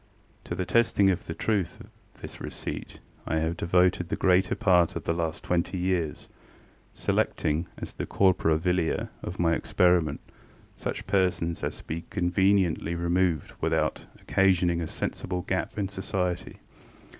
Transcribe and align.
To 0.45 0.55
the 0.55 0.65
testing 0.65 1.11
of 1.11 1.27
the 1.27 1.35
truth 1.35 1.79
of 1.79 2.21
this 2.21 2.41
receipt 2.41 2.99
I 3.27 3.37
have 3.37 3.55
devoted 3.55 4.09
the 4.09 4.15
greater 4.15 4.55
part 4.55 4.95
of 4.95 5.03
the 5.03 5.13
last 5.13 5.43
twenty 5.43 5.77
years, 5.77 6.27
selecting 6.91 7.67
as 7.77 7.93
the 7.93 8.07
corpora 8.07 8.57
vilia 8.57 9.09
of 9.21 9.37
my 9.37 9.53
experiment 9.53 10.19
such 10.75 11.05
persons 11.05 11.63
as 11.63 11.83
could 11.83 12.09
conveniently 12.09 12.93
be 12.93 12.99
removed 12.99 13.53
without 13.61 14.07
occasioning 14.19 14.81
a 14.81 14.87
sensible 14.87 15.43
gap 15.43 15.77
in 15.77 15.87
society. 15.87 16.57